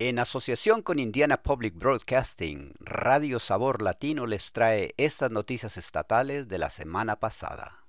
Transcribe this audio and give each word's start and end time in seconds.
En 0.00 0.18
asociación 0.18 0.82
con 0.82 0.98
Indiana 0.98 1.44
Public 1.44 1.76
Broadcasting, 1.76 2.74
Radio 2.80 3.38
Sabor 3.38 3.80
Latino 3.80 4.26
les 4.26 4.50
trae 4.52 4.92
estas 4.96 5.30
noticias 5.30 5.76
estatales 5.76 6.48
de 6.48 6.58
la 6.58 6.68
semana 6.68 7.20
pasada. 7.20 7.86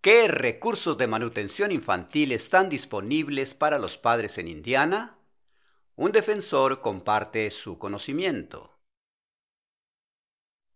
¿Qué 0.00 0.26
recursos 0.26 0.98
de 0.98 1.06
manutención 1.06 1.70
infantil 1.70 2.32
están 2.32 2.68
disponibles 2.68 3.54
para 3.54 3.78
los 3.78 3.98
padres 3.98 4.36
en 4.36 4.48
Indiana? 4.48 5.16
Un 5.94 6.10
defensor 6.10 6.80
comparte 6.80 7.52
su 7.52 7.78
conocimiento. 7.78 8.80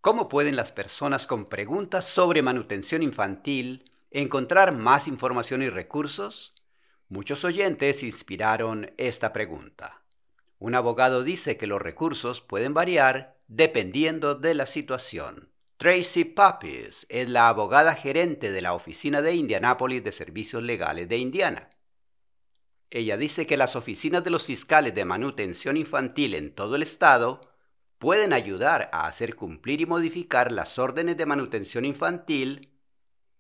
¿Cómo 0.01 0.29
pueden 0.29 0.55
las 0.55 0.71
personas 0.71 1.27
con 1.27 1.47
preguntas 1.47 2.05
sobre 2.05 2.41
manutención 2.41 3.03
infantil 3.03 3.91
encontrar 4.13 4.77
más 4.77 5.09
información 5.09 5.63
y 5.63 5.71
recursos? 5.71 6.55
Muchos 7.13 7.45
oyentes 7.45 8.03
inspiraron 8.05 8.91
esta 8.97 9.35
pregunta. 9.35 10.03
Un 10.59 10.75
abogado 10.75 11.23
dice 11.23 11.59
que 11.59 11.67
los 11.67 11.83
recursos 11.83 12.41
pueden 12.41 12.73
variar 12.73 13.37
dependiendo 13.49 14.35
de 14.35 14.55
la 14.55 14.65
situación. 14.65 15.53
Tracy 15.77 16.25
Papis 16.25 17.05
es 17.11 17.29
la 17.29 17.51
abogada 17.51 17.95
gerente 17.95 18.51
de 18.51 18.63
la 18.63 18.73
Oficina 18.73 19.21
de 19.21 19.35
Indianápolis 19.35 20.03
de 20.03 20.11
Servicios 20.11 20.63
Legales 20.63 21.07
de 21.07 21.19
Indiana. 21.19 21.69
Ella 22.89 23.19
dice 23.19 23.47
que 23.47 23.59
las 23.59 23.77
oficinas 23.77 24.25
de 24.25 24.31
los 24.31 24.47
fiscales 24.47 24.95
de 24.95 25.05
manutención 25.05 25.77
infantil 25.77 26.35
en 26.35 26.55
todo 26.55 26.77
el 26.77 26.83
estado 26.83 27.43
pueden 27.99 28.33
ayudar 28.33 28.89
a 28.91 29.07
hacer 29.07 29.35
cumplir 29.35 29.83
y 29.83 29.87
modificar 29.87 30.51
las 30.51 30.79
órdenes 30.79 31.19
de 31.19 31.27
manutención 31.27 31.85
infantil 31.85 32.72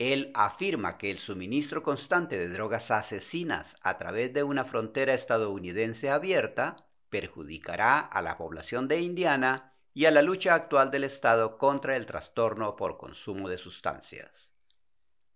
Él 0.00 0.32
afirma 0.34 0.98
que 0.98 1.12
el 1.12 1.18
suministro 1.18 1.84
constante 1.84 2.36
de 2.36 2.48
drogas 2.48 2.90
asesinas 2.90 3.76
a 3.80 3.96
través 3.96 4.34
de 4.34 4.42
una 4.42 4.64
frontera 4.64 5.14
estadounidense 5.14 6.10
abierta 6.10 6.78
perjudicará 7.10 8.00
a 8.00 8.22
la 8.22 8.36
población 8.38 8.88
de 8.88 9.02
Indiana 9.02 9.72
y 9.92 10.06
a 10.06 10.10
la 10.10 10.22
lucha 10.22 10.56
actual 10.56 10.90
del 10.90 11.04
Estado 11.04 11.58
contra 11.58 11.94
el 11.94 12.06
trastorno 12.06 12.74
por 12.74 12.98
consumo 12.98 13.48
de 13.48 13.58
sustancias. 13.58 14.53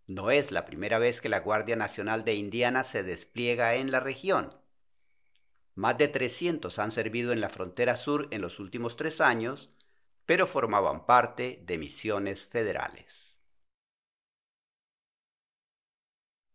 No 0.08 0.30
es 0.30 0.52
la 0.52 0.64
primera 0.64 0.98
vez 0.98 1.20
que 1.20 1.28
la 1.28 1.40
Guardia 1.40 1.76
Nacional 1.76 2.24
de 2.24 2.34
Indiana 2.34 2.82
se 2.82 3.02
despliega 3.02 3.74
en 3.74 3.90
la 3.90 4.00
región. 4.00 4.54
Más 5.74 5.98
de 5.98 6.08
300 6.08 6.78
han 6.78 6.90
servido 6.90 7.30
en 7.30 7.42
la 7.42 7.50
frontera 7.50 7.94
sur 7.94 8.26
en 8.30 8.40
los 8.40 8.58
últimos 8.58 8.96
tres 8.96 9.20
años, 9.20 9.68
pero 10.24 10.46
formaban 10.46 11.04
parte 11.04 11.62
de 11.66 11.76
misiones 11.76 12.46
federales. 12.46 13.38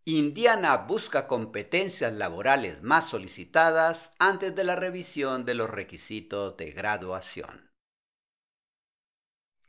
Indiana 0.06 0.76
busca 0.78 1.28
competencias 1.28 2.12
laborales 2.12 2.82
más 2.82 3.08
solicitadas 3.08 4.14
antes 4.18 4.56
de 4.56 4.64
la 4.64 4.76
revisión 4.76 5.46
de 5.46 5.54
los 5.54 5.70
requisitos 5.70 6.58
de 6.58 6.72
graduación. 6.72 7.73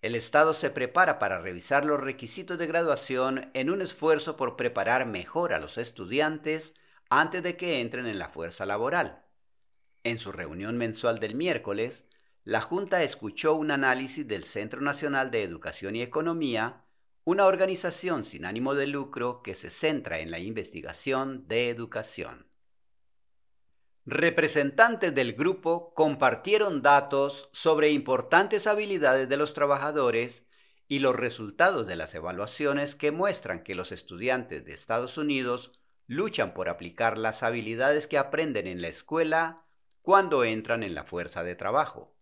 El 0.05 0.17
Estado 0.17 0.53
se 0.53 0.69
prepara 0.69 1.19
para 1.19 1.41
revisar 1.41 1.87
los 1.87 1.99
requisitos 1.99 2.59
de 2.59 2.67
graduación 2.67 3.51
en 3.55 3.71
un 3.71 3.81
esfuerzo 3.81 4.37
por 4.37 4.55
preparar 4.55 5.07
mejor 5.07 5.55
a 5.55 5.59
los 5.59 5.79
estudiantes 5.79 6.75
antes 7.09 7.43
de 7.43 7.57
que 7.57 7.81
entren 7.81 8.05
en 8.05 8.19
la 8.19 8.29
fuerza 8.29 8.67
laboral. 8.67 9.23
En 10.03 10.19
su 10.19 10.31
reunión 10.31 10.77
mensual 10.77 11.21
del 11.21 11.35
miércoles, 11.35 12.05
la 12.45 12.61
Junta 12.61 13.03
escuchó 13.03 13.55
un 13.55 13.71
análisis 13.71 14.29
del 14.29 14.45
Centro 14.45 14.83
Nacional 14.83 15.31
de 15.31 15.43
Educación 15.43 15.97
y 15.97 16.03
Economía, 16.03 16.85
una 17.25 17.47
organización 17.47 18.27
sin 18.27 18.45
ánimo 18.45 18.75
de 18.75 18.89
lucro 18.89 19.43
que 19.43 19.55
se 19.55 19.71
centra 19.71 20.19
en 20.19 20.31
la 20.31 20.39
investigación 20.39 21.49
de 21.49 21.71
educación. 21.71 22.47
Representantes 24.07 25.15
del 25.15 25.33
grupo 25.33 25.95
compartieron 25.95 26.83
datos 26.83 27.49
sobre 27.53 27.91
importantes 27.91 28.67
habilidades 28.67 29.31
de 29.31 29.39
los 29.39 29.55
trabajadores 29.55 30.47
y 30.89 30.99
los 30.99 31.17
resultados 31.17 31.87
de 31.87 31.97
las 31.97 32.15
evaluaciones 32.15 32.95
que 32.95 33.13
muestran 33.13 33.63
que 33.63 33.75
los 33.75 33.93
estudiantes 33.93 34.67
de 34.67 34.75
Estados 34.75 35.17
Unidos 35.17 35.73
luchan 36.07 36.53
por 36.53 36.69
aplicar 36.69 37.17
las 37.17 37.43
habilidades 37.43 38.07
que 38.07 38.19
aprenden 38.19 38.67
en 38.67 38.83
la 38.83 38.89
escuela 38.89 39.65
cuando 40.03 40.45
entran 40.45 40.83
en 40.83 40.95
la 40.95 41.05
fuerza 41.05 41.43
de 41.43 41.55
trabajo. 41.55 42.15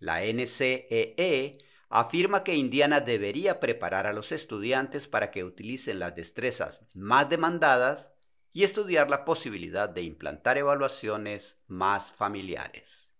La 0.00 0.22
NCEE 0.24 1.14
e 1.16 1.58
afirma 1.88 2.42
que 2.42 2.56
Indiana 2.56 3.00
debería 3.00 3.60
preparar 3.60 4.08
a 4.08 4.12
los 4.12 4.32
estudiantes 4.32 5.06
para 5.06 5.30
que 5.30 5.44
utilicen 5.44 6.00
las 6.00 6.16
destrezas 6.16 6.80
más 6.94 7.28
demandadas 7.28 8.12
y 8.52 8.64
estudiar 8.64 9.10
la 9.10 9.24
posibilidad 9.24 9.88
de 9.88 10.02
implantar 10.02 10.58
evaluaciones 10.58 11.58
más 11.66 12.12
familiares. 12.12 13.10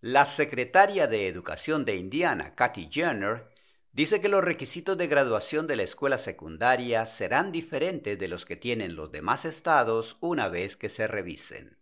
La 0.00 0.24
secretaria 0.24 1.06
de 1.06 1.26
Educación 1.26 1.84
de 1.84 1.96
Indiana, 1.96 2.54
Kathy 2.54 2.88
Jenner, 2.90 3.48
dice 3.92 4.20
que 4.20 4.28
los 4.28 4.44
requisitos 4.44 4.96
de 4.96 5.08
graduación 5.08 5.66
de 5.66 5.76
la 5.76 5.82
escuela 5.82 6.18
secundaria 6.18 7.04
serán 7.04 7.50
diferentes 7.50 8.18
de 8.18 8.28
los 8.28 8.44
que 8.44 8.56
tienen 8.56 8.94
los 8.94 9.10
demás 9.10 9.44
estados 9.44 10.16
una 10.20 10.48
vez 10.48 10.76
que 10.76 10.88
se 10.88 11.08
revisen. 11.08 11.78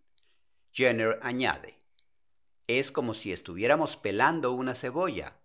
Jenner 0.72 1.18
añade, 1.22 1.78
es 2.66 2.90
como 2.90 3.14
si 3.14 3.32
estuviéramos 3.32 3.96
pelando 3.96 4.52
una 4.52 4.74
cebolla, 4.74 5.36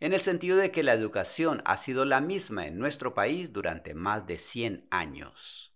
en 0.00 0.12
el 0.12 0.20
sentido 0.20 0.56
de 0.56 0.70
que 0.70 0.82
la 0.82 0.94
educación 0.94 1.62
ha 1.64 1.76
sido 1.76 2.04
la 2.04 2.20
misma 2.20 2.66
en 2.66 2.78
nuestro 2.78 3.14
país 3.14 3.52
durante 3.52 3.94
más 3.94 4.26
de 4.26 4.38
100 4.38 4.86
años. 4.90 5.71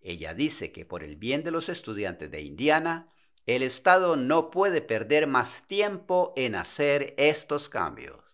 Ella 0.00 0.34
dice 0.34 0.72
que 0.72 0.84
por 0.84 1.02
el 1.02 1.16
bien 1.16 1.42
de 1.42 1.50
los 1.50 1.68
estudiantes 1.68 2.30
de 2.30 2.42
Indiana, 2.42 3.12
el 3.46 3.62
Estado 3.62 4.16
no 4.16 4.50
puede 4.50 4.80
perder 4.80 5.26
más 5.26 5.62
tiempo 5.66 6.32
en 6.36 6.54
hacer 6.54 7.14
estos 7.16 7.68
cambios. 7.68 8.26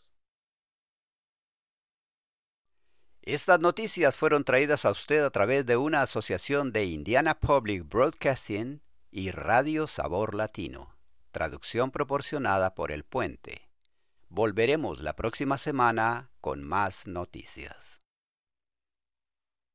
Estas 3.23 3.61
noticias 3.61 4.17
fueron 4.17 4.43
traídas 4.43 4.85
a 4.85 4.91
usted 4.91 5.23
a 5.23 5.31
través 5.31 5.65
de 5.65 5.77
una 5.77 6.03
asociación 6.03 6.73
de 6.73 6.87
Indiana 6.87 7.39
Public 7.39 7.89
Broadcasting 7.89 8.83
y 9.13 9.31
Radio 9.31 9.87
Sabor 9.87 10.35
Latino, 10.35 10.97
traducción 11.31 11.93
proporcionada 11.93 12.75
por 12.75 12.91
El 12.91 13.05
Puente. 13.05 13.69
Volveremos 14.29 15.01
la 15.01 15.15
próxima 15.15 15.57
semana 15.57 16.31
con 16.41 16.65
más 16.65 17.07
noticias. 17.07 18.02